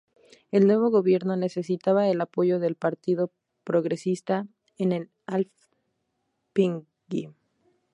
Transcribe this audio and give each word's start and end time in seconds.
El 0.49 0.65
nuevo 0.65 0.89
Gobierno 0.89 1.35
necesitaba 1.35 2.09
el 2.09 2.21
apoyo 2.21 2.57
del 2.59 2.73
Partido 2.73 3.29
Progresista 3.63 4.47
en 4.79 4.93
el 4.93 5.11
Alþingi. 5.27 7.35